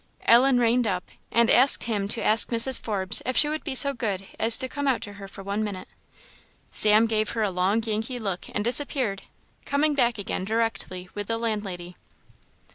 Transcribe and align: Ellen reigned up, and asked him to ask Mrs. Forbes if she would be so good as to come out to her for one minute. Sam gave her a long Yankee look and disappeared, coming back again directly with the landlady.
Ellen 0.25 0.57
reigned 0.57 0.87
up, 0.87 1.03
and 1.31 1.47
asked 1.51 1.83
him 1.83 2.07
to 2.07 2.23
ask 2.23 2.49
Mrs. 2.49 2.79
Forbes 2.81 3.21
if 3.23 3.37
she 3.37 3.49
would 3.49 3.63
be 3.63 3.75
so 3.75 3.93
good 3.93 4.25
as 4.39 4.57
to 4.57 4.67
come 4.67 4.87
out 4.87 5.01
to 5.01 5.13
her 5.13 5.27
for 5.27 5.43
one 5.43 5.63
minute. 5.63 5.87
Sam 6.71 7.05
gave 7.05 7.29
her 7.33 7.43
a 7.43 7.51
long 7.51 7.83
Yankee 7.83 8.17
look 8.17 8.45
and 8.51 8.63
disappeared, 8.63 9.21
coming 9.63 9.93
back 9.93 10.17
again 10.17 10.43
directly 10.43 11.07
with 11.13 11.27
the 11.27 11.37
landlady. 11.37 11.97